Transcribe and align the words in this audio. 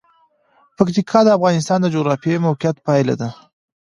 پکتیکا 0.77 1.19
د 1.25 1.29
افغانستان 1.37 1.79
د 1.81 1.87
جغرافیایي 1.95 2.43
موقیعت 2.47 2.77
پایله 2.85 3.15
ده. 3.21 3.29